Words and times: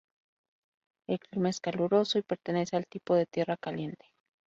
El 1.05 1.19
clima 1.19 1.49
es 1.49 1.59
caluroso 1.59 2.17
y 2.17 2.23
pertenece 2.23 2.75
al 2.75 2.87
tipo 2.87 3.13
de 3.13 3.27
tierra 3.27 3.55
caliente. 3.55 4.07